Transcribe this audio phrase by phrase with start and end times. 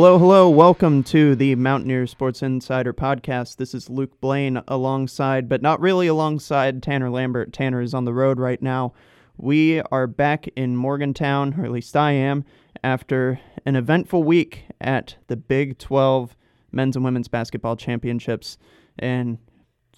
[0.00, 0.48] Hello, hello.
[0.48, 3.56] Welcome to the Mountaineer Sports Insider podcast.
[3.56, 7.50] This is Luke Blaine alongside, but not really alongside, Tannor Lambert.
[7.50, 8.92] Tannor is on the road right now.
[9.38, 12.44] We are back in Morgantown, or at least I am,
[12.84, 16.36] after an eventful week at the Big 12
[16.70, 18.56] men's and women's basketball championships.
[19.00, 19.38] And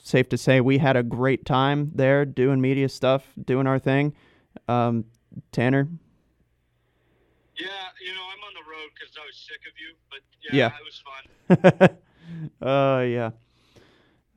[0.03, 4.15] safe to say, we had a great time there doing media stuff, doing our thing.
[4.67, 5.05] Um,
[5.53, 5.91] Tannor?
[7.61, 7.67] Yeah,
[8.01, 10.73] you know, I'm on the road because I was sick of you, but yeah, yeah.
[10.79, 11.99] it was
[12.61, 12.69] fun.
[12.69, 13.31] uh, yeah.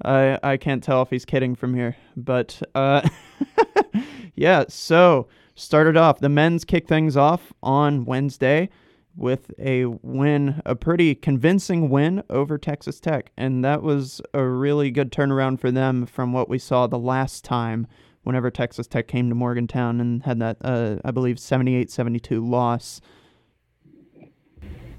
[0.03, 3.07] I I can't tell if he's kidding from here, but uh,
[4.35, 4.65] yeah.
[4.67, 8.69] So started off the men's kick things off on Wednesday
[9.15, 13.31] with a win, a pretty convincing win over Texas Tech.
[13.37, 17.43] And that was a really good turnaround for them from what we saw the last
[17.43, 17.87] time
[18.23, 23.01] whenever Texas Tech came to Morgantown and had that, uh, I believe, 78 72 loss.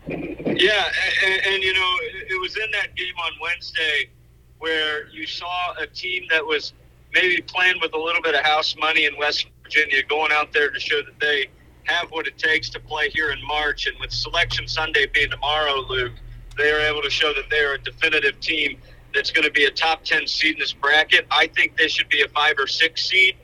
[0.07, 0.85] Yeah,
[1.25, 1.97] and, and, you know,
[2.29, 4.11] it was in that game on Wednesday
[4.59, 6.75] where you saw a team that was
[7.13, 10.71] maybe playing with a little bit of house money in West Virginia going out there
[10.71, 11.47] to show that they
[11.85, 13.87] have what it takes to play here in March.
[13.87, 16.13] And with Selection Sunday being tomorrow, Luke,
[16.57, 18.79] they are able to show that they are a definitive team
[19.15, 21.27] that's going to be a top 10 seed in this bracket.
[21.31, 23.37] I think they should be a five or six seed.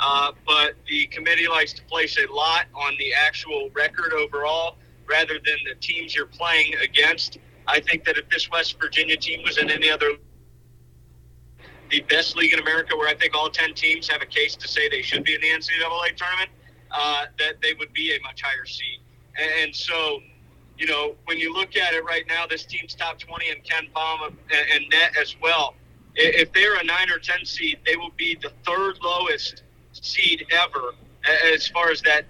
[0.00, 5.34] Uh, but the committee likes to place a lot on the actual record overall rather
[5.34, 7.38] than the teams you're playing against.
[7.66, 10.12] I think that if this West Virginia team was in any other
[11.90, 14.68] the best league in America, where I think all 10 teams have a case to
[14.68, 16.50] say they should be in the NCAA tournament,
[16.90, 19.00] uh, that they would be a much higher seed.
[19.60, 20.20] And so,
[20.78, 24.28] you know, when you look at it right now, this team's top 20 and KenPom
[24.28, 24.36] and,
[24.72, 25.74] and net as well.
[26.14, 29.62] If they're a 9 or 10 seed, they will be the third lowest
[29.92, 30.92] seed ever
[31.52, 32.24] as far as that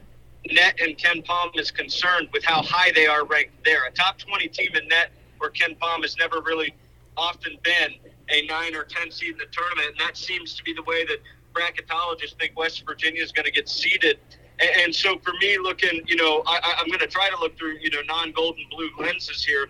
[0.51, 3.85] net and KenPom is concerned with how high they are ranked there.
[3.87, 6.75] A top 20 team in net where KenPom has never really
[7.17, 7.95] often been
[8.31, 9.89] a 9 or 10 seed in the tournament.
[9.91, 11.19] And that seems to be the way that
[11.55, 14.19] bracketologists think West Virginia is going to get seeded
[14.61, 17.57] and, and so for me, looking, you know, I, I'm going to try to look
[17.59, 19.69] through, you know, non-golden blue lenses here.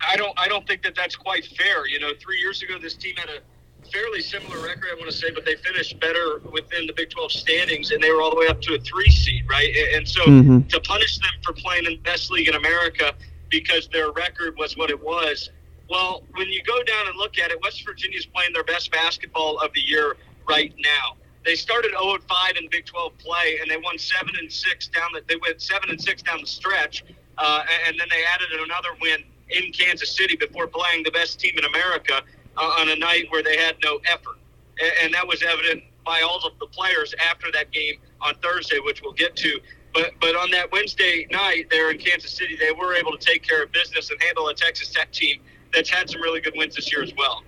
[0.00, 1.86] I don't, I don't think that that's quite fair.
[1.86, 5.16] You know, three years ago, this team had a fairly similar record, I want to
[5.16, 8.36] say, but they finished better within the Big 12 standings, and they were all the
[8.36, 9.74] way up to a three seed, right?
[9.94, 10.60] And so mm-hmm.
[10.68, 13.12] to punish them for playing in the best league in America
[13.48, 15.50] because their record was what it was,
[15.88, 19.58] well, when you go down and look at it, West Virginia's playing their best basketball
[19.58, 20.16] of the year
[20.48, 24.34] right now they started 0 and 5 in Big 12 play, and they won seven
[24.38, 25.22] and six down the.
[25.28, 27.04] They went seven and six down the stretch,
[27.38, 31.54] uh, and then they added another win in Kansas City before playing the best team
[31.58, 32.22] in America
[32.56, 34.38] uh, on a night where they had no effort,
[34.80, 38.78] and, and that was evident by all of the players after that game on Thursday,
[38.78, 39.60] which we'll get to.
[39.92, 43.42] But but on that Wednesday night there in Kansas City, they were able to take
[43.42, 45.40] care of business and handle a Texas Tech team
[45.72, 47.42] that's had some really good wins this year as well.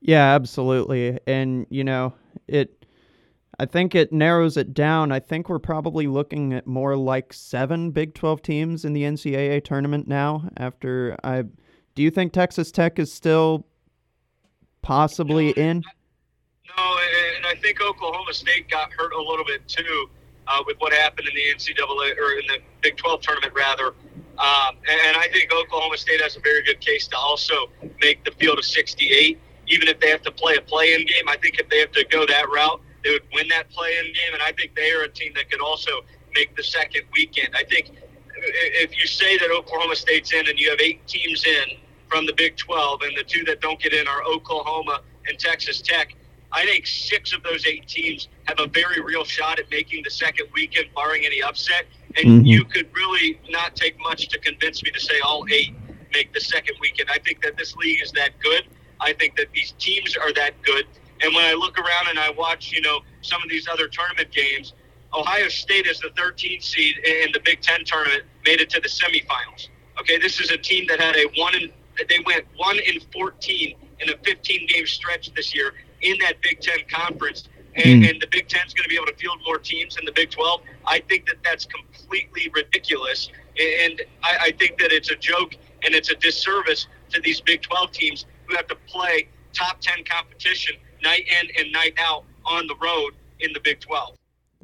[0.00, 1.18] Yeah, absolutely.
[1.26, 2.12] And you know,
[2.48, 2.82] it
[3.58, 5.12] I think it narrows it down.
[5.12, 9.62] I think we're probably looking at more like seven Big 12 teams in the NCAA
[9.62, 10.48] tournament now.
[10.56, 11.42] After I,
[11.94, 13.66] do you think Texas Tech is still
[14.80, 15.82] possibly no, in?
[16.76, 16.98] No,
[17.36, 20.10] and I think Oklahoma State got hurt a little bit too
[20.48, 23.88] uh, with what happened in the NCAA or in the Big 12 tournament rather.
[24.38, 27.70] Um, and I think Oklahoma State has a very good case to also
[28.00, 29.38] make the field of 68
[29.68, 31.28] even if they have to play a play-in game.
[31.28, 34.32] I think if they have to go that route, they would win that play-in game,
[34.32, 35.90] and I think they are a team that could also
[36.34, 37.50] make the second weekend.
[37.54, 37.92] I think
[38.34, 41.78] if you say that Oklahoma State's in and you have eight teams in
[42.08, 45.80] from the Big 12, and the two that don't get in are Oklahoma and Texas
[45.80, 46.14] Tech,
[46.52, 50.10] I think six of those eight teams have a very real shot at making the
[50.10, 51.86] second weekend, barring any upset.
[52.16, 52.46] And mm-hmm.
[52.46, 55.74] you could really not take much to convince me to say all eight
[56.12, 57.08] make the second weekend.
[57.10, 58.64] I think that this league is that good.
[59.02, 60.86] I think that these teams are that good.
[61.20, 64.30] And when I look around and I watch, you know, some of these other tournament
[64.32, 64.74] games,
[65.14, 68.88] Ohio State is the 13th seed in the Big Ten tournament, made it to the
[68.88, 69.68] semifinals.
[70.00, 71.72] Okay, this is a team that had a one in
[72.08, 76.60] they went one in 14 in a 15 game stretch this year in that Big
[76.60, 77.48] Ten conference.
[77.74, 78.10] And, mm.
[78.10, 80.12] and the Big Ten is going to be able to field more teams than the
[80.12, 80.60] Big 12.
[80.86, 83.28] I think that that's completely ridiculous.
[83.58, 87.62] And I, I think that it's a joke and it's a disservice to these Big
[87.62, 92.66] 12 teams who have to play top 10 competition night in and night out on
[92.66, 94.16] the road in the Big 12.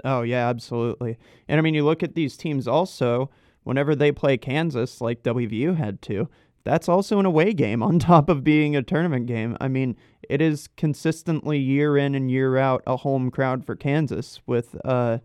[0.05, 1.19] Oh, yeah, absolutely.
[1.49, 3.31] And I mean, you look at these teams also,
[3.65, 6.29] whenever they play Kansas, like WVU had to,
[6.65, 9.57] that's also an away game on top of being a tournament game.
[9.61, 9.97] I mean,
[10.29, 15.19] it is consistently year in and year out a home crowd for Kansas, with uh,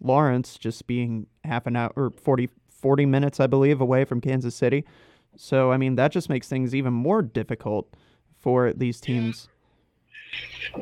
[0.00, 4.54] Lawrence just being half an hour or 40, 40 minutes, I believe, away from Kansas
[4.54, 4.84] City.
[5.36, 7.92] So, I mean, that just makes things even more difficult
[8.42, 9.48] for these teams.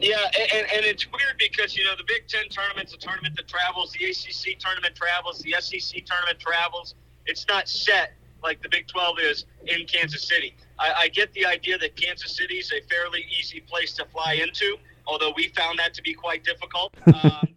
[0.00, 0.16] Yeah,
[0.54, 3.92] and, and it's weird because, you know, the Big Ten tournament's a tournament that travels,
[3.92, 6.94] the ACC tournament travels, the SEC tournament travels.
[7.26, 8.12] It's not set
[8.42, 10.54] like the Big 12 is in Kansas City.
[10.78, 14.34] I, I get the idea that Kansas City is a fairly easy place to fly
[14.34, 14.76] into,
[15.06, 16.94] although we found that to be quite difficult.
[17.22, 17.48] Um,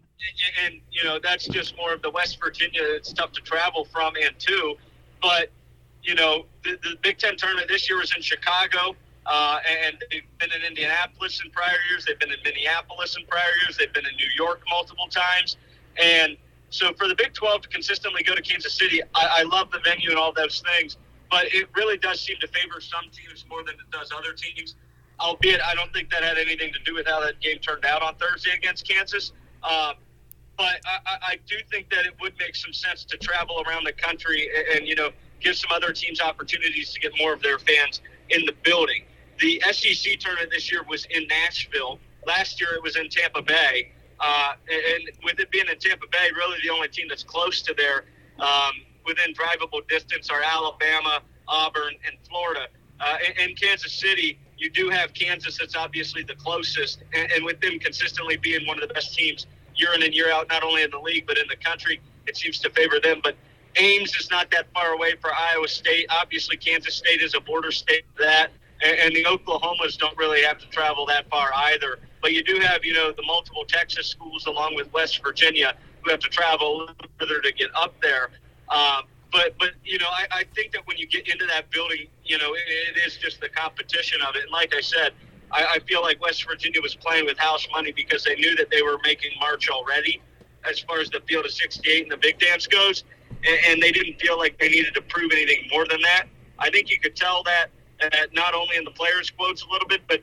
[0.64, 2.80] and, you know, that's just more of the West Virginia.
[2.82, 4.74] It's tough to travel from and to.
[5.20, 5.50] But,
[6.02, 8.96] you know, the, the Big Ten tournament this year was in Chicago.
[9.26, 12.04] Uh, and they've been in Indianapolis in prior years.
[12.04, 13.76] They've been in Minneapolis in prior years.
[13.76, 15.56] They've been in New York multiple times.
[16.02, 16.36] And
[16.70, 19.80] so for the Big 12 to consistently go to Kansas City, I, I love the
[19.84, 20.98] venue and all those things.
[21.30, 24.74] But it really does seem to favor some teams more than it does other teams.
[25.20, 28.02] Albeit, I don't think that had anything to do with how that game turned out
[28.02, 29.32] on Thursday against Kansas.
[29.62, 29.94] Uh,
[30.56, 33.92] but I, I do think that it would make some sense to travel around the
[33.92, 35.10] country and, and you know
[35.40, 38.00] give some other teams opportunities to get more of their fans
[38.30, 39.04] in the building.
[39.40, 41.98] The SEC tournament this year was in Nashville.
[42.26, 43.92] Last year it was in Tampa Bay.
[44.20, 47.74] Uh, and with it being in Tampa Bay, really the only team that's close to
[47.74, 48.04] there,
[48.38, 48.72] um,
[49.04, 52.68] within drivable distance, are Alabama, Auburn, and Florida.
[53.00, 57.60] Uh, in, Kansas City, you do have Kansas that's obviously the closest, and, and, with
[57.60, 60.82] them consistently being one of the best teams year in and year out, not only
[60.82, 63.20] in the league but in the country, it seems to favor them.
[63.22, 63.36] But
[63.76, 66.06] Ames is not that far away for Iowa State.
[66.08, 68.52] Obviously, Kansas State is a border state that
[68.82, 71.98] and, and the Oklahomas don't really have to travel that far either.
[72.20, 76.10] But you do have, you know, the multiple Texas schools along with West Virginia who
[76.10, 78.30] have to travel a little further to get up there.
[78.68, 82.06] Um, but but you know, I, I think that when you get into that building,
[82.24, 84.44] you know, it, it is just the competition of it.
[84.44, 85.12] And like I said,
[85.50, 88.70] I, I feel like West Virginia was playing with house money because they knew that
[88.70, 90.22] they were making March already,
[90.68, 93.04] as far as the field of 68 and the big dance goes,
[93.44, 96.26] and, and they didn't feel like they needed to prove anything more than that.
[96.58, 97.70] I think you could tell that
[98.32, 100.22] not only in the players' quotes a little bit, but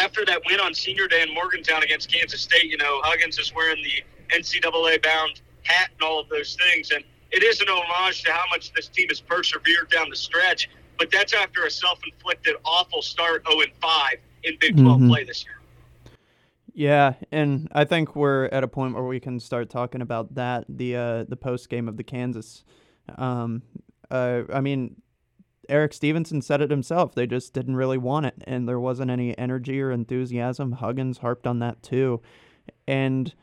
[0.00, 3.54] after that win on Senior Day in Morgantown against Kansas State, you know, Huggins is
[3.54, 6.90] wearing the NCAA bound hat and all of those things.
[6.90, 10.68] And it is an homage to how much this team has persevered down the stretch.
[10.98, 15.08] But that's after a self inflicted awful start 0 5 in Big 12 mm-hmm.
[15.10, 15.52] play this year.
[16.72, 20.64] Yeah, and I think we're at a point where we can start talking about that
[20.68, 22.64] the uh, the post game of the Kansas.
[23.16, 23.62] Um,
[24.10, 25.00] uh, I mean,
[25.68, 27.14] Erik Stevenson said it himself.
[27.14, 30.72] They just didn't really want it, and there wasn't any energy or enthusiasm.
[30.72, 32.20] Huggins harped on that too.
[32.86, 33.34] And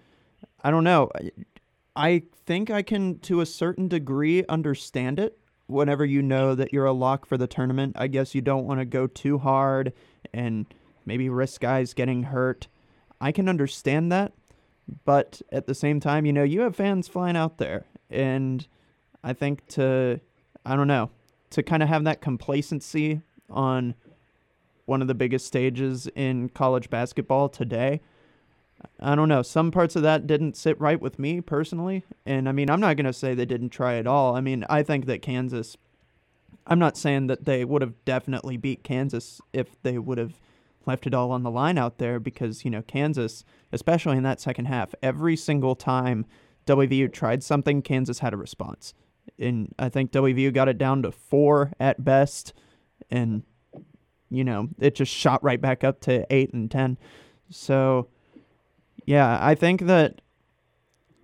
[0.64, 1.12] I don't know.
[1.96, 5.38] I think I can, to a certain degree, understand it
[5.68, 7.96] whenever you know that you're a lock for the tournament.
[7.98, 9.94] I guess you don't want to go too hard
[10.34, 10.66] and
[11.06, 12.68] maybe risk guys getting hurt.
[13.22, 14.34] I can understand that.
[15.06, 17.86] But at the same time, you know, you have fans flying out there.
[18.10, 18.68] And
[19.24, 20.20] I think to,
[20.66, 21.10] I don't know,
[21.54, 23.96] to kind of have that complacency on
[24.86, 28.02] one of the biggest stages in college basketball today.
[29.00, 29.42] I don't know.
[29.42, 32.04] Some parts of that didn't sit right with me personally.
[32.26, 34.36] And I mean, I'm not going to say they didn't try at all.
[34.36, 35.78] I mean, I think that Kansas,
[36.68, 40.42] I'm not saying that they would have definitely beat Kansas if they would have
[40.86, 44.42] left it all on the line out there because, you know, Kansas, especially in that
[44.42, 46.26] second half, every single time
[46.66, 48.94] WVU tried something, Kansas had a response
[49.40, 52.54] and I think WVU got it down to four at best,
[53.10, 53.44] and
[54.30, 56.98] you know it just shot right back up to eight and ten.
[57.50, 58.08] So,
[59.06, 60.22] yeah, I think that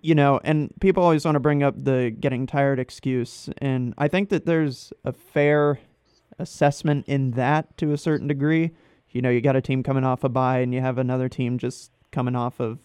[0.02, 4.08] you know, and people always want to bring up the getting tired excuse, and I
[4.08, 5.78] think that there's a fair
[6.38, 8.70] assessment in that to a certain degree.
[9.10, 11.58] You know, you got a team coming off a bye, and you have another team
[11.58, 12.78] just coming off of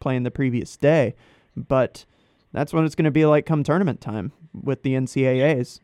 [0.00, 1.14] playing the previous day,
[1.56, 2.04] but
[2.54, 5.80] that's what it's going to be like come tournament time with the NCAAs.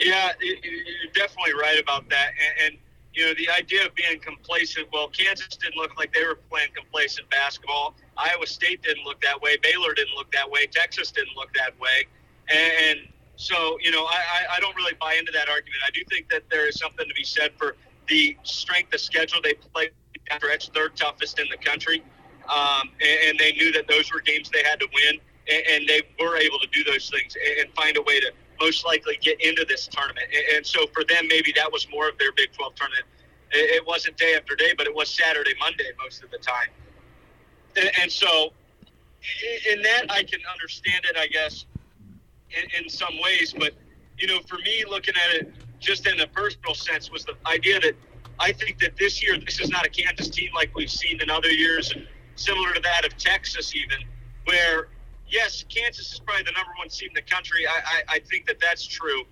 [0.00, 2.32] Yeah, you're definitely right about that.
[2.44, 2.78] And, and,
[3.14, 6.70] you know, the idea of being complacent, well, Kansas didn't look like they were playing
[6.74, 7.94] complacent basketball.
[8.16, 9.56] Iowa State didn't look that way.
[9.62, 10.66] Baylor didn't look that way.
[10.66, 12.04] Texas didn't look that way.
[12.52, 12.98] And
[13.36, 15.80] so, you know, I, I don't really buy into that argument.
[15.86, 17.76] I do think that there is something to be said for
[18.08, 19.92] the strength of schedule they played
[20.30, 22.02] after it's third toughest in the country.
[22.48, 25.88] Um, and, and they knew that those were games they had to win and, and
[25.88, 29.40] they were able to do those things and find a way to most likely get
[29.40, 30.26] into this tournament.
[30.32, 33.04] And, and so for them, maybe that was more of their Big 12 tournament.
[33.52, 36.68] It, it wasn't day after day, but it was Saturday, Monday most of the time.
[37.76, 38.52] And, and so
[39.72, 41.66] in that, I can understand it, I guess,
[42.50, 43.54] in, in some ways.
[43.56, 43.74] But,
[44.18, 47.80] you know, for me, looking at it just in a personal sense, was the idea
[47.80, 47.94] that
[48.38, 51.30] I think that this year, this is not a Kansas team like we've seen in
[51.30, 53.98] other years, and similar to that of Texas, even,
[54.44, 54.88] where
[55.28, 57.66] yes, Kansas is probably the number one seed in the country.
[57.66, 59.24] I, I, I think that that's true.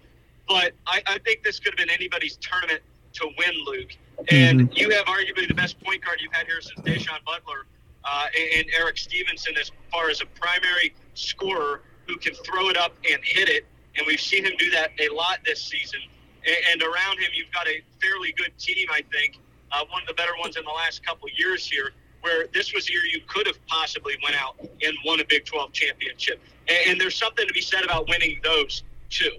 [0.49, 2.83] But I, I think this could have been anybody's tournament
[3.15, 3.91] to win, Luke.
[4.29, 4.77] And mm-hmm.
[4.77, 7.67] you have arguably the best point guard you've had here since Da'Sean Butler
[8.05, 12.95] uh, and Erik Stevenson as far as a primary scorer who can throw it up
[13.11, 13.65] and hit it.
[13.97, 16.01] And we've seen him do that a lot this season.
[16.47, 19.39] And, and around him, you've got a fairly good team, I think.
[19.73, 21.93] Uh, one of the better ones in the last couple years here,
[22.25, 25.73] where this was year you could have possibly went out and won a Big 12
[25.73, 26.41] championship.
[26.69, 29.31] And, and there's something to be said about winning those, too.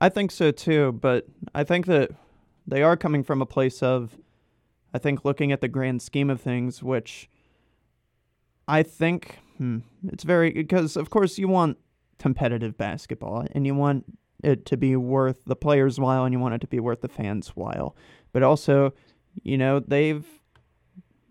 [0.00, 2.10] I think so too, but I think that
[2.66, 4.18] they are coming from a place of,
[4.92, 7.30] I think, looking at the grand scheme of things, which
[8.68, 9.78] I think hmm,
[10.08, 11.78] it's very because of course you want
[12.18, 14.04] competitive basketball and you want
[14.42, 17.08] it to be worth the players' while and you want it to be worth the
[17.08, 17.96] fans' while,
[18.32, 18.92] but also,
[19.42, 20.26] you know, they've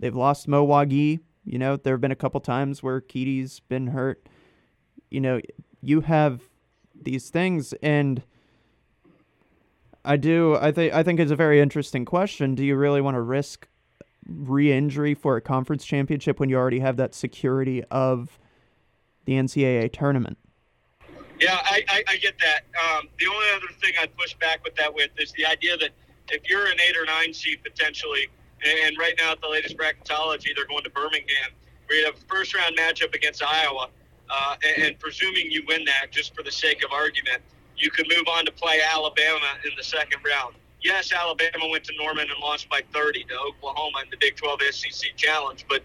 [0.03, 1.21] they've lost Mo Wague.
[1.45, 4.27] You know, there have been a couple times where Keedy's been hurt.
[5.09, 5.39] You know,
[5.81, 6.41] you have
[6.93, 8.21] these things and
[10.05, 10.55] I do.
[10.55, 10.93] I think.
[10.93, 12.55] I think it's a very interesting question.
[12.55, 13.69] Do you really want to risk
[14.27, 18.37] re-injury for a conference championship when you already have that security of
[19.23, 20.37] the NCAA tournament?
[21.39, 22.63] Yeah, I, I, I get that.
[22.77, 25.91] Um, the only other thing I'd push back with that with is the idea that
[26.29, 28.27] if you're an eight or nine seed potentially,
[28.65, 31.51] and right now at the latest bracketology, they're going to Birmingham,
[31.89, 33.89] We have a first round matchup against Iowa,
[34.29, 37.41] uh, and, and presuming you win that, just for the sake of argument
[37.77, 40.55] you could move on to play Alabama in the second round.
[40.81, 44.61] Yes, Alabama went to Norman and lost by 30 to Oklahoma in the Big 12
[44.71, 45.81] SEC Challenge, but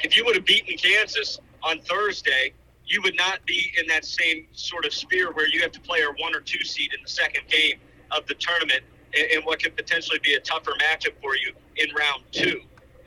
[0.00, 2.52] if you would have beaten Kansas on Thursday,
[2.86, 6.00] you would not be in that same sort of sphere where you have to play
[6.00, 7.78] a one or two seed in the second game
[8.10, 8.82] of the tournament
[9.14, 12.60] in what could potentially be a tougher matchup for you in round two.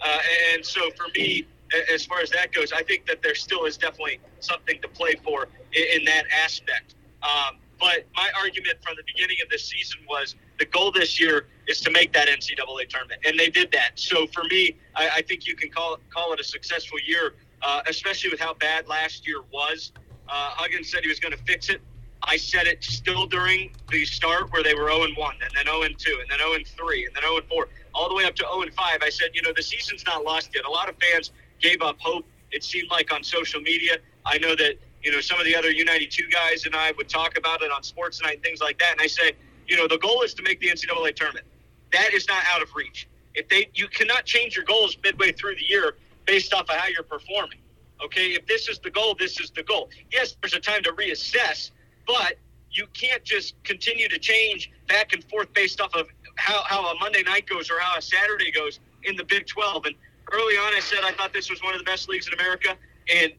[0.04, 0.20] Uh,
[0.54, 1.46] and so for me,
[1.94, 5.16] as far as that goes, I think that there still is definitely something to play
[5.24, 6.96] for in, in that aspect.
[7.24, 11.48] Um, but my argument from the beginning of this season was the goal this year
[11.68, 13.92] is to make that NCAA tournament, and they did that.
[13.96, 17.82] So for me, I, I think you can call call it a successful year, uh,
[17.88, 19.92] especially with how bad last year was.
[20.30, 21.82] Uh, Huggins said he was going to fix it.
[22.24, 25.66] I said it still during the start where they were 0 and 1, and then
[25.66, 28.16] 0 and 2, and then 0 and 3, and then 0 and 4, all the
[28.16, 29.00] way up to 0 and 5.
[29.02, 30.66] I said, you know, the season's not lost yet.
[30.66, 32.26] A lot of fans gave up hope.
[32.52, 33.98] It seemed like on social media.
[34.26, 37.38] I know that you know, some of the other U92 guys and I would talk
[37.38, 38.92] about it on Sports Night and things like that.
[38.92, 39.34] And I say,
[39.68, 41.46] you know, the goal is to make the NCAA tournament.
[41.92, 43.08] That is not out of reach.
[43.34, 46.88] If they, you cannot change your goals midway through the year based off of how
[46.88, 47.58] you're performing.
[48.04, 49.90] Okay, if this is the goal, this is the goal.
[50.12, 51.72] Yes, there's a time to reassess,
[52.08, 52.36] but
[52.72, 57.00] you can't just continue to change back and forth based off of how, how a
[57.00, 59.86] Monday night goes or how a Saturday goes in the Big 12.
[59.86, 59.96] And
[60.32, 62.78] early on, I said I thought this was one of the best leagues in America,
[63.14, 63.34] and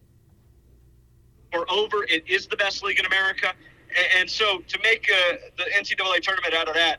[1.53, 2.05] or over.
[2.05, 3.53] It is the best league in America,
[4.19, 6.99] and, so to make uh, the NCAA tournament out of that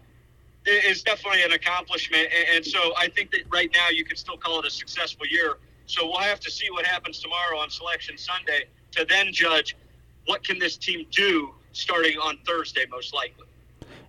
[0.66, 2.28] is definitely an accomplishment.
[2.54, 5.58] And, so I think that right now you can still call it a successful year.
[5.88, 9.76] So we'll have to see what happens tomorrow on Selection Sunday to then judge
[10.26, 13.48] what can this team do starting on Thursday, most likely.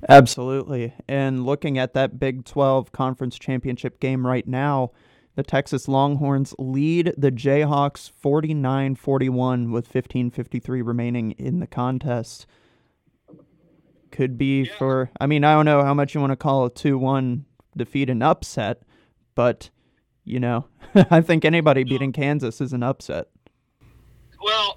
[0.08, 0.92] Absolutely.
[1.08, 4.90] And looking at that Big 12 conference championship game right now,
[5.34, 12.46] the Texas Longhorns lead the Jayhawks 49 41 with 15.53 remaining in the contest.
[14.10, 14.72] Could be yeah.
[14.78, 17.44] for, I mean, I don't know how much you want to call a 2 1
[17.76, 18.82] defeat an upset,
[19.34, 19.70] but,
[20.24, 20.66] you know,
[21.10, 23.26] I think anybody beating Kansas is an upset.
[24.40, 24.76] Well,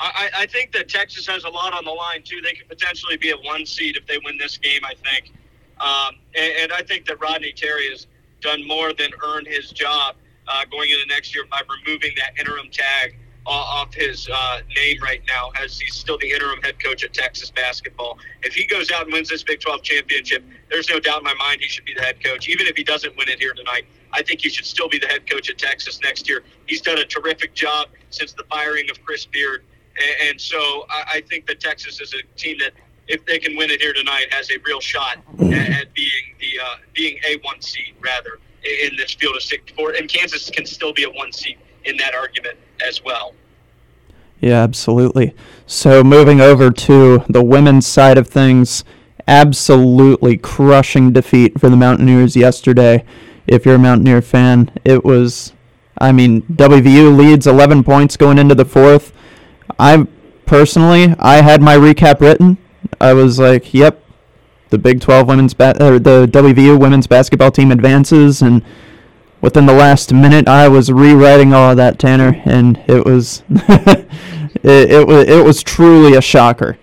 [0.00, 2.40] I, I think that Texas has a lot on the line, too.
[2.40, 5.32] They could potentially be a one seed if they win this game, I think.
[5.78, 8.06] Um, and, and I think that Rodney Terry has
[8.40, 10.16] done more than earn his job
[10.48, 13.16] uh, going into next year by removing that interim tag
[13.46, 17.50] off his uh, name right now, as he's still the interim head coach at Texas
[17.50, 18.18] basketball.
[18.42, 21.34] If he goes out and wins this Big 12 championship, there's no doubt in my
[21.34, 22.48] mind he should be the head coach.
[22.48, 25.06] Even if he doesn't win it here tonight, I think he should still be the
[25.06, 26.44] head coach at Texas next year.
[26.66, 29.64] He's done a terrific job since the firing of Chris Beard.
[30.00, 32.72] And, and so I, I think that Texas is a team that
[33.08, 36.60] if they can win it here tonight, has a real shot at, at being the
[36.62, 39.92] uh, being a one seed rather in this field of 64.
[39.92, 43.34] And Kansas can still be a one seed in that argument as well.
[44.40, 45.34] Yeah, absolutely.
[45.66, 48.84] So moving over to the women's side of things,
[49.28, 53.04] absolutely crushing defeat for the Mountaineers yesterday.
[53.46, 55.52] If you're a Mountaineer fan, it was,
[55.98, 59.12] I mean, WVU leads 11 points going into the fourth.
[59.78, 60.06] I
[60.46, 62.58] personally, I had my recap written.
[63.00, 64.02] I was like, "Yep,
[64.70, 68.62] the Big 12 women's ba- or the WVU women's basketball team advances," and
[69.40, 74.90] within the last minute, I was rewriting all of that, Tannor, and it was it,
[74.90, 76.78] it was it was truly a shocker.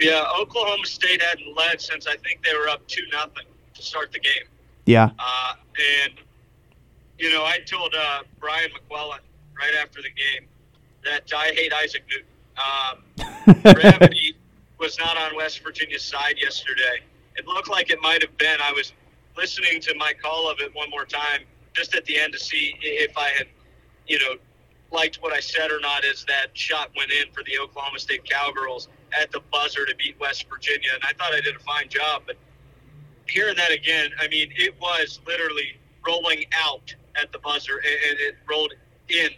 [0.00, 4.12] Yeah, Oklahoma State hadn't led since I think they were up two nothing to start
[4.12, 4.48] the game.
[4.84, 5.10] Yeah.
[5.18, 5.54] Uh,
[6.04, 6.14] and
[7.18, 9.20] you know, I told uh, Brian McClellan
[9.56, 10.48] right after the game
[11.04, 12.26] that I hate Isaac Newton.
[12.58, 14.36] Um, gravity
[14.78, 17.00] was not on West Virginia's side yesterday.
[17.36, 18.58] It looked like it might have been.
[18.62, 18.92] I was
[19.36, 21.42] listening to my call of it one more time
[21.72, 23.46] just at the end to see if I had,
[24.06, 24.36] you know,
[24.90, 26.04] liked what I said or not.
[26.04, 30.18] As that shot went in for the Oklahoma State Cowgirls at the buzzer to beat
[30.20, 32.22] West Virginia, and I thought I did a fine job.
[32.26, 32.36] But
[33.28, 38.36] hearing that again, I mean, it was literally rolling out at the buzzer, and it
[38.48, 38.74] rolled
[39.08, 39.30] in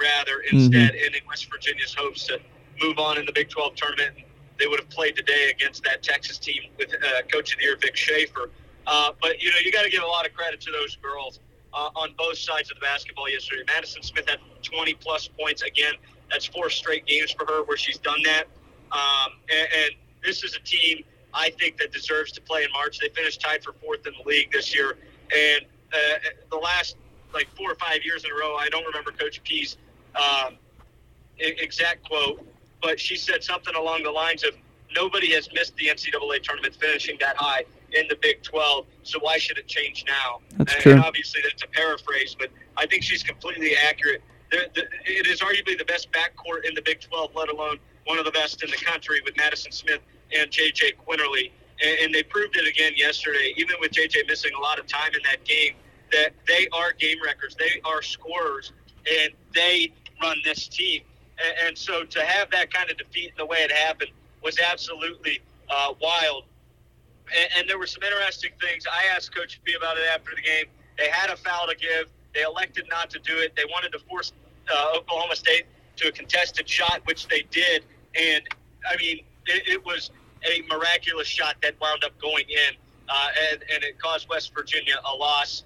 [0.00, 1.04] rather instead, mm-hmm.
[1.04, 2.38] ending West Virginia's hopes to
[2.82, 4.16] move on in the Big 12 tournament.
[4.58, 7.76] They would have played today against that Texas team with uh, Coach of the Year
[7.76, 8.50] Vic Schaefer.
[8.86, 11.40] Uh, but you know, you got to give a lot of credit to those girls
[11.74, 13.62] uh, on both sides of the basketball yesterday.
[13.66, 15.94] Madison Smith had 20 plus points again.
[16.30, 18.44] That's four straight games for her where she's done that.
[18.92, 19.90] Um, and, and
[20.24, 22.98] this is a team I think that deserves to play in March.
[22.98, 24.96] They finished tied for fourth in the league this year,
[25.30, 26.18] and uh,
[26.50, 26.96] the last
[27.36, 29.76] like four or five years in a row, I don't remember Coach P's
[30.16, 30.56] um,
[31.38, 32.44] exact quote,
[32.82, 34.52] but she said something along the lines of,
[34.94, 39.36] "Nobody has missed the NCAA tournament finishing that high in the Big 12, so why
[39.36, 40.92] should it change now?" That's and, true.
[40.92, 44.22] And obviously, that's a paraphrase, but I think she's completely accurate.
[44.50, 48.18] The, the, it is arguably the best backcourt in the Big 12, let alone one
[48.18, 50.00] of the best in the country with Madison Smith
[50.32, 50.94] and J.J.
[51.06, 51.50] Quinerly.
[51.84, 54.22] And, and they proved it again yesterday, even with J.J.
[54.28, 55.74] missing a lot of time in that game,
[56.12, 57.54] that they are game records.
[57.56, 58.72] They are scorers,
[59.10, 59.92] and they
[60.22, 61.02] run this team.
[61.44, 64.10] And, and so to have that kind of defeat in the way it happened
[64.42, 66.44] was absolutely uh, wild.
[67.36, 68.84] And, and there were some interesting things.
[68.90, 70.66] I asked Coach P about it after the game.
[70.98, 72.08] They had a foul to give.
[72.34, 73.54] They elected not to do it.
[73.56, 74.32] They wanted to force
[74.72, 75.64] uh, Oklahoma State
[75.96, 77.84] to a contested shot, which they did.
[78.14, 78.42] And
[78.88, 80.10] I mean, it, it was
[80.44, 82.76] a miraculous shot that wound up going in,
[83.08, 85.64] uh, and, and it caused West Virginia a loss.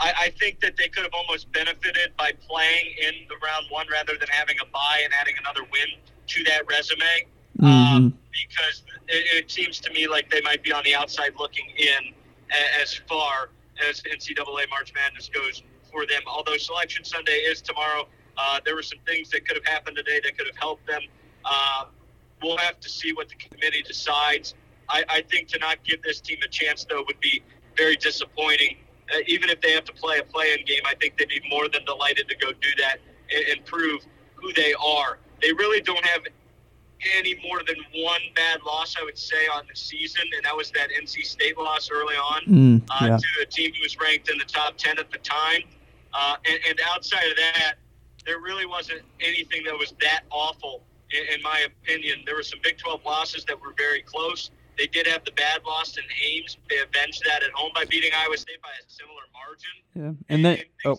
[0.00, 3.86] I, I think that they could have almost benefited by playing in the round one
[3.90, 5.88] rather than having a bye and adding another win
[6.26, 7.26] to that resume.
[7.58, 7.66] Mm-hmm.
[7.66, 11.66] Um, because it, it, seems to me like they might be on the outside looking
[11.76, 12.14] in
[12.80, 13.50] as far
[13.88, 16.22] as NCAA March Madness goes for them.
[16.26, 20.20] Although Selection Sunday is tomorrow, uh, there were some things that could have happened today
[20.22, 21.02] that could have helped them.
[21.44, 21.86] Uh,
[22.42, 24.54] we'll have to see what the committee decides.
[24.88, 27.42] I, I, think to not give this team a chance, though, would be
[27.76, 28.78] very disappointing.
[29.14, 31.68] Uh, even if they have to play a play-in game, I think they'd be more
[31.68, 32.98] than delighted to go do that
[33.34, 35.18] and, and prove who they are.
[35.40, 36.22] They really don't have
[37.16, 40.70] any more than one bad loss, I would say, on the season, and that was
[40.72, 44.38] that NC State loss early on mm, uh, to a team who was ranked in
[44.38, 45.62] the top 10 at the time.
[46.12, 47.74] Uh, and, and, outside of that,
[48.24, 52.20] there really wasn't anything that was that awful, in, in, my opinion.
[52.24, 54.50] There were some Big 12 losses that were very close.
[54.78, 56.56] They did have the bad loss in Ames.
[56.70, 59.70] They avenged that at home by beating Iowa State by a similar margin.
[59.94, 60.98] Yeah, and, and then oh, like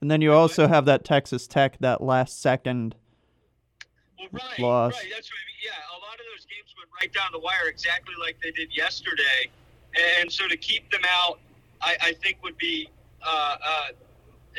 [0.00, 2.94] and then you also have that Texas Tech that last second
[4.18, 4.94] well, right, loss.
[4.94, 5.58] Right, that's what I mean.
[5.64, 8.76] Yeah, a lot of those games went right down the wire, exactly like they did
[8.76, 9.50] yesterday.
[10.20, 11.40] And so to keep them out,
[11.80, 12.88] I, I think would be
[13.26, 13.88] uh, uh,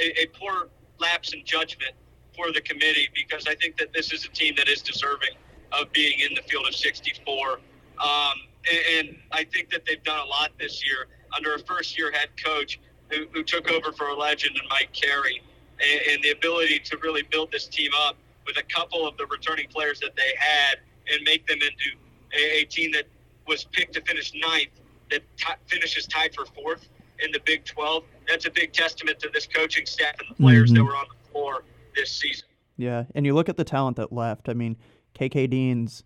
[0.02, 0.68] a, a poor
[1.00, 1.94] lapse in judgment
[2.36, 5.36] for the committee because I think that this is a team that is deserving
[5.72, 7.60] of being in the field of 64.
[8.00, 11.98] Um, and, and, I think that they've done a lot this year under a first
[11.98, 15.42] year head coach who, who took over for a legend in Mike Carey
[15.82, 19.26] and, and, the ability to really build this team up with a couple of the
[19.28, 20.80] returning players that they had
[21.12, 21.98] and make them into
[22.38, 23.06] a, a team that
[23.48, 24.72] was picked to finish ninth
[25.12, 26.88] that t- finishes tied for fourth
[27.20, 28.04] in the Big 12.
[28.28, 30.78] That's a big testament to this coaching staff and the players mm-hmm.
[30.78, 31.64] that were on the floor
[31.96, 32.48] this season.
[32.78, 34.48] Yeah, and you look at the talent that left.
[34.48, 34.78] I mean,
[35.16, 36.04] KK Deans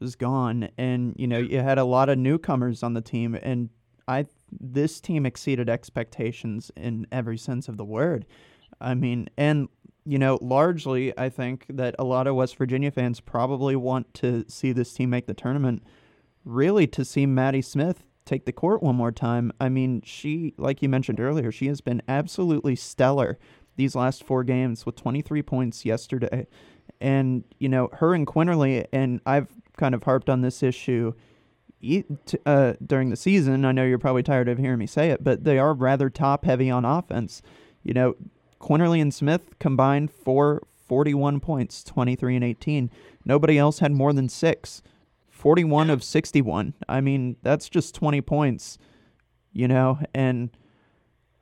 [0.00, 3.70] was gone, and you know you had a lot of newcomers on the team, and
[4.06, 4.26] I
[4.60, 8.26] this team exceeded expectations in every sense of the word.
[8.80, 9.68] I mean, and
[10.08, 14.44] you know, largely, I think that a lot of West Virginia fans probably want to
[14.48, 15.82] see this team make the tournament,
[16.46, 19.52] really to see Maddie Smith take the court one more time.
[19.60, 23.38] I mean, she, like you mentioned earlier, she has been absolutely stellar
[23.76, 26.46] these last four games with 23 points yesterday.
[27.00, 31.12] And, you know, her and Quinerly, and I've kind of harped on this issue
[32.44, 33.64] uh, during the season.
[33.64, 36.44] I know you're probably tired of hearing me say it, but they are rather top
[36.44, 37.40] heavy on offense.
[37.84, 38.16] You know,
[38.60, 42.90] Quinerly and Smith combined for 41 points, 23 and 18.
[43.24, 44.82] Nobody else had more than six.
[45.30, 46.74] 41 of 61.
[46.88, 48.76] I mean, that's just 20 points,
[49.52, 50.50] you know, and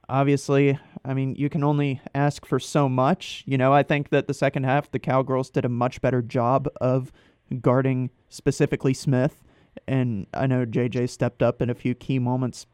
[0.07, 3.45] obviously I mean, you can only ask for so much.
[3.47, 6.69] You know, I think that the second half, the Cowgirls did a much better job
[6.81, 7.13] of
[7.61, 9.45] guarding specifically Smith.
[9.87, 12.67] And I know JJ stepped up in a few key moments.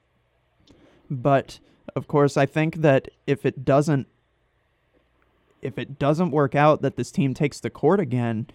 [1.11, 1.61] But
[1.95, 4.07] of course, I think that if it doesn't
[5.61, 8.49] if it doesn't work out that this team takes the court again,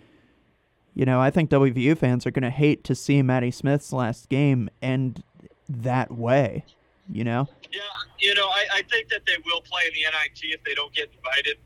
[0.94, 4.28] you know, I think WVU fans are going to hate to see Maddie Smith's last
[4.28, 5.24] game end
[5.70, 6.66] that way,
[7.12, 7.48] you know?
[7.72, 7.80] Yeah,
[8.20, 10.94] you know, I, I think that they will play in the NIT if they don't
[10.94, 11.58] get invited.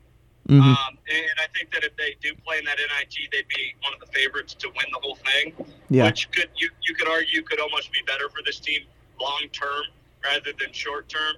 [0.48, 0.60] Mhm.
[0.60, 3.94] Um, and I think that if they do play in that NIT, they'd be one
[3.94, 5.54] of the favorites to win the whole thing.
[5.88, 6.06] yeah.
[6.06, 8.82] Which could you you could argue could almost be better for this team
[9.20, 9.84] long term
[10.24, 11.36] rather than short term.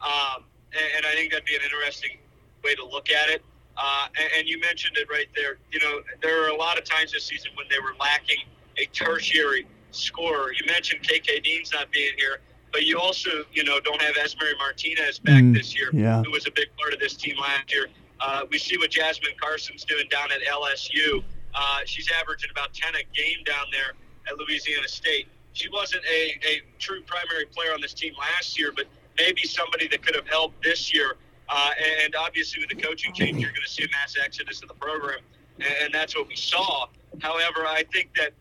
[0.00, 2.16] Um, and, and I think that'd be an interesting
[2.64, 3.42] way to look at it.
[3.76, 5.58] Uh, and, and you mentioned it right there.
[5.70, 8.38] You know, there are a lot of times this season when they were lacking
[8.78, 10.52] a tertiary scorer.
[10.52, 12.40] You mentioned KK Deans not being here,
[12.72, 16.22] but you also, you know, don't have Esmery Martinez back Mm, this year, yeah.
[16.22, 17.86] who was a big part of this team last year.
[18.20, 21.22] Uh, we see what Jasmine Carson's doing down at LSU.
[21.54, 23.92] Uh, she's averaging about 10 a game down there
[24.30, 25.28] at Louisiana State.
[25.52, 28.86] She wasn't a, a true primary player on this team last year, but
[29.18, 31.16] maybe somebody that could have helped this year.
[31.48, 31.70] Uh,
[32.04, 34.74] and obviously, with the coaching change, you're going to see a mass exodus of the
[34.74, 35.20] program,
[35.60, 36.86] and, that's what we saw.
[37.20, 38.32] However, I think that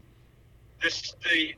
[0.82, 1.54] this the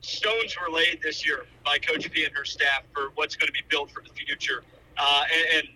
[0.00, 3.52] stones were laid this year by Coach P and her staff for what's going to
[3.52, 4.62] be built for the future,
[4.98, 5.68] uh, and, and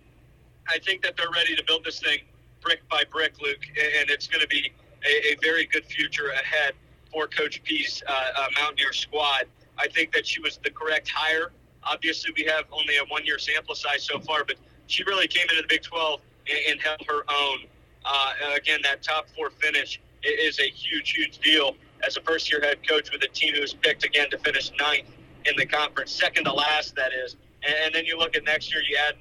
[0.69, 2.21] I think that they're ready to build this thing
[2.61, 3.62] brick by brick, Luke,
[4.01, 4.73] and it's going to be
[5.05, 6.75] a, a very good future ahead
[7.12, 9.45] for Coach P's uh, uh, Mountaineer squad.
[9.79, 11.53] I think that she was the correct hire.
[11.85, 15.62] Obviously, we have only a one-year sample size so far, but she really came into
[15.62, 17.59] the Big 12 and, and held her own.
[18.05, 22.87] Uh, again, that top four finish is a huge, huge deal as a first-year head
[22.87, 25.07] coach with a team who was picked again to finish ninth
[25.45, 27.37] in the conference, second to last, that is.
[27.65, 29.15] And, and then you look at next year, you add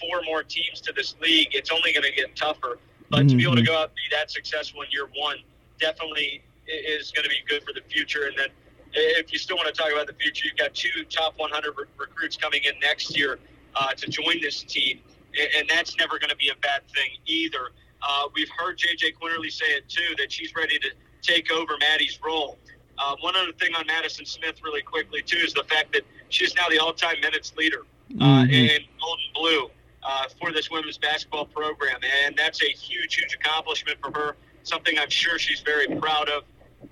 [0.00, 2.78] four more teams to this league, it's only going to get tougher.
[3.10, 3.66] But to be able to Mhm.
[3.66, 5.38] go out and be that successful in year one
[5.78, 8.24] definitely is going to be good for the future.
[8.26, 8.48] And then
[8.92, 11.84] if you still want to talk about the future, you've got two top 100 re-
[11.96, 13.38] recruits coming in next year
[13.76, 15.00] uh, to join this team.
[15.38, 17.70] And, and that's never going to be a bad thing either.
[18.02, 19.12] Uh, we've heard J.J.
[19.12, 20.88] Quinerly say it too, that she's ready to
[21.26, 22.58] take over Maddie's role.
[22.98, 26.54] Uh, one other thing on Madison Smith, really quickly, too, is the fact that she's
[26.54, 27.82] now the all time minutes leader
[28.20, 28.52] uh, Mhm.
[28.52, 29.70] in Golden Blue
[30.02, 31.98] uh, for this women's basketball program.
[32.24, 36.44] And that's a huge, huge accomplishment for her, something I'm sure she's very proud of,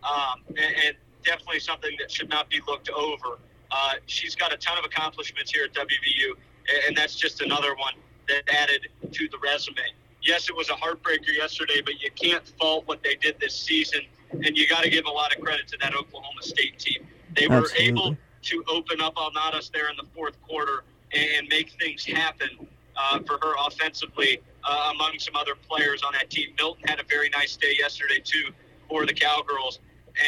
[0.03, 3.38] um, and, and definitely something that should not be looked over.
[3.70, 6.37] Uh, she's got a ton of accomplishments here at WVU,
[6.68, 7.94] and- and that's just another one
[8.29, 9.81] that added to the resume.
[10.20, 14.05] Yes, it was a heartbreaker yesterday, but you can't fault what they did this season,
[14.42, 17.07] and you got to give a lot of credit to that Oklahoma State team.
[17.35, 17.87] They were Absolutely.
[17.87, 22.49] able to open up Alnatas there in the fourth quarter and make things happen
[22.97, 26.51] uh, for her offensively uh, among some other players on that team.
[26.59, 28.51] Milton had a very nice day yesterday too
[28.88, 29.81] for the Cowgirls,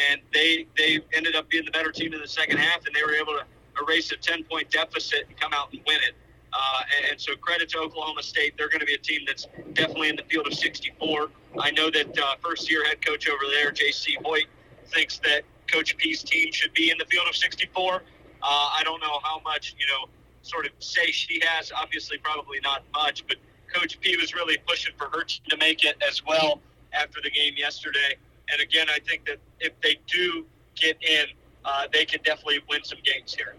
[0.09, 3.03] and they they ended up being the better team in the second half, and they
[3.03, 3.43] were able to
[3.81, 6.15] erase a 10 point deficit and come out and win it.
[6.57, 8.57] Uh, and, and so credit to Oklahoma State.
[8.57, 11.29] They're going to be a team that's definitely in the field of 64.
[11.59, 14.47] I know that uh, first year head coach over there, Jacie Hoyt,
[14.87, 17.95] thinks that Coach P's team should be in the field of 64.
[17.95, 17.99] Uh,
[18.41, 20.09] I don't know how much, you know,
[20.41, 21.71] sort of say she has.
[21.71, 23.37] Obviously, probably not much, but
[23.71, 26.59] Coach P was really pushing for her team to make it as well
[26.93, 28.17] after the game yesterday.
[28.51, 31.25] And again, I think that if they do get in,
[31.65, 33.55] uh, they can definitely win some games here.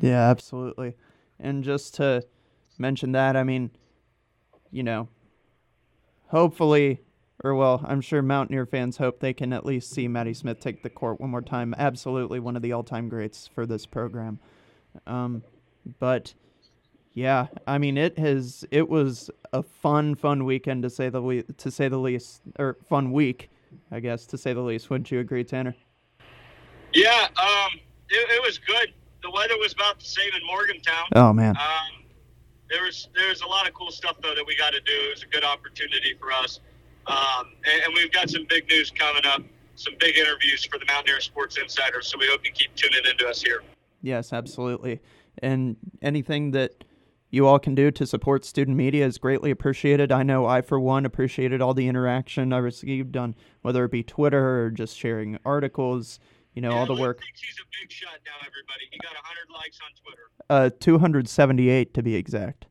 [0.00, 0.94] Yeah, absolutely.
[1.42, 2.24] And just to
[2.78, 3.70] mention that, I mean,
[4.70, 5.08] you know,
[6.28, 7.00] hopefully,
[7.42, 10.82] or well, I'm sure Mountaineer fans hope they can at least see Maddie Smith take
[10.82, 11.74] the court one more time.
[11.76, 14.38] Absolutely one of the all time greats for this program.
[15.06, 15.42] Um,
[15.98, 16.34] but
[17.14, 21.42] yeah, I mean, it has, it was a fun, fun weekend to say the le-
[21.42, 23.50] to say the least, or fun week,
[23.90, 24.90] I guess, to say the least.
[24.90, 25.74] Wouldn't you agree, Tannor?
[26.92, 28.92] Yeah, um, it, it was good.
[29.22, 31.06] The weather was about the same in Morgantown.
[31.14, 31.56] Oh man.
[31.56, 32.04] Um,
[32.68, 34.92] there was there's a lot of cool stuff though that we got to do.
[34.92, 36.60] It was a good opportunity for us,
[37.06, 39.42] um, and, and we've got some big news coming up.
[39.76, 42.02] Some big interviews for the Mountaineer Sports Insider.
[42.02, 43.62] So we hope you keep tuning into us here.
[44.02, 45.00] Yes, absolutely.
[45.38, 46.84] And anything that
[47.30, 50.10] you all can do to support student media is greatly appreciated.
[50.12, 54.02] I know I, for one, appreciated all the interaction I received on whether it be
[54.02, 56.18] Twitter or just sharing articles,
[56.54, 57.20] you know, all the work.
[57.40, 58.84] he's a big shot now, everybody.
[58.90, 60.30] He got 100 likes on Twitter.
[60.48, 62.66] Uh, 278 to be exact.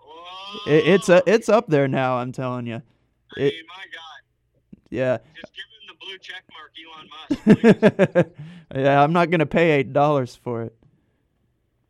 [0.00, 2.82] Oh, It, it's a, it's up there now, I'm telling you.
[3.36, 4.20] It- mean, my God.
[4.90, 5.18] Yeah.
[5.40, 8.30] Just give him the blue check mark, Elon Musk.
[8.72, 8.84] please.
[8.84, 10.74] yeah, I'm not going to pay $8 for it.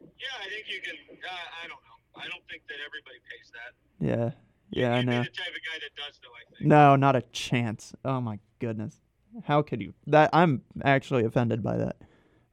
[0.01, 0.07] yeah,
[0.41, 0.95] I think you can.
[1.13, 1.29] Uh,
[1.63, 2.23] I don't know.
[2.23, 3.75] I don't think that everybody pays that.
[4.01, 4.31] Yeah.
[4.71, 5.21] Yeah, I know.
[5.23, 6.29] be the type of guy that does, though.
[6.31, 6.69] I think.
[6.69, 7.95] No, not a chance.
[8.05, 8.97] Oh my goodness.
[9.45, 9.93] How could you?
[10.07, 11.97] That I'm actually offended by that.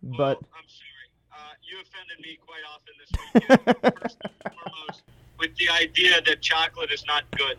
[0.01, 0.89] Well, But I'm sorry.
[1.31, 4.01] Uh, you offended me quite often this weekend.
[4.01, 5.03] First and foremost,
[5.39, 7.57] with the idea that chocolate is not good.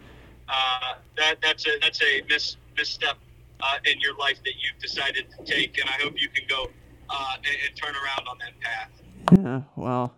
[0.48, 3.16] Uh, that that's a that's a mis, misstep
[3.60, 6.68] uh, in your life that you've decided to take, and I hope you can go
[7.08, 8.90] uh, and, and turn around on that path.
[9.38, 10.14] yeah, well,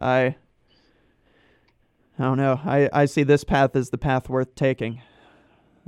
[0.00, 0.36] I
[2.18, 2.60] I don't know.
[2.62, 5.00] I I see this path as the path worth taking.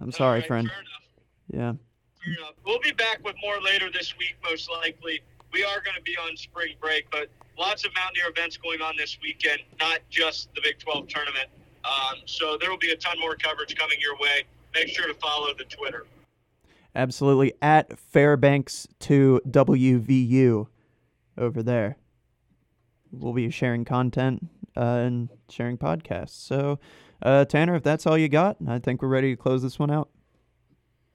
[0.00, 0.68] I'm sorry, right, friend.
[0.68, 1.60] Fair.
[1.60, 1.72] Yeah.
[2.24, 2.54] Fair enough.
[2.64, 5.20] We'll be back with more later this week, most likely.
[5.52, 7.28] We are going to be on spring break, but
[7.58, 11.48] lots of Mountaineer events going on this weekend, not just the Big 12 tournament.
[11.84, 14.44] Um, so there will be a ton more coverage coming your way.
[14.74, 16.06] Make sure to follow the Twitter.
[16.94, 20.66] Absolutely at Fairbanks to WVU
[21.38, 21.96] over there.
[23.12, 26.30] We'll be sharing content uh, and sharing podcasts.
[26.30, 26.78] So,
[27.22, 29.90] uh, Tannor, if that's all you got, I think we're ready to close this one
[29.90, 30.08] out.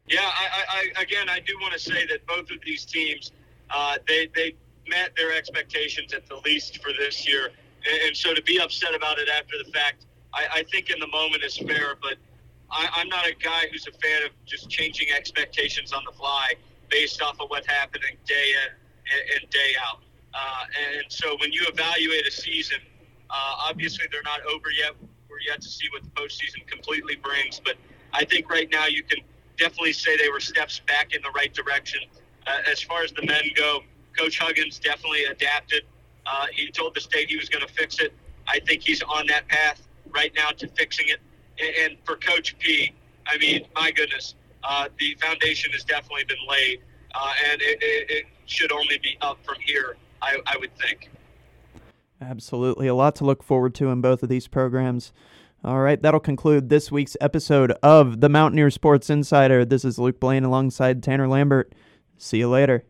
[0.07, 0.54] Yeah, I,
[0.95, 3.31] I, again, I do want to say that both of these teams,
[3.69, 4.55] uh, they they
[4.87, 7.51] met their expectations at the least for this year,
[7.89, 10.99] and, and so to be upset about it after the fact, I, I think in
[10.99, 11.95] the moment is fair.
[12.01, 12.17] But
[12.71, 16.53] I, I'm not a guy who's a fan of just changing expectations on the fly
[16.89, 18.71] based off of what's happening day in
[19.13, 20.01] and, and day out.
[20.33, 20.65] Uh,
[20.97, 22.79] and so when you evaluate a season,
[23.29, 24.93] uh, obviously they're not over yet.
[25.29, 27.75] We're yet to see what the postseason completely brings, but
[28.13, 29.19] I think right now you can
[29.57, 32.01] definitely say they were steps back in the right direction.
[32.47, 33.81] Uh, as far as the men go,
[34.17, 35.83] Coach Huggins definitely adapted.
[36.25, 38.13] Uh, he told the state he was going to fix it.
[38.47, 41.19] I think he's on that path right now to fixing it.
[41.83, 42.93] And, for Coach P,
[43.25, 46.81] I mean, my goodness, uh, the foundation has definitely been laid,
[47.13, 51.09] uh, and it, it, it should only be up from here, I, I would think.
[52.21, 52.87] Absolutely.
[52.87, 55.13] A lot to look forward to in both of these programs.
[55.65, 59.65] All right, that'll conclude this week's episode of the Mountaineer Sports Insider.
[59.65, 61.73] This is Luke Blaine alongside Tannor Lambert.
[62.19, 62.84] See you later.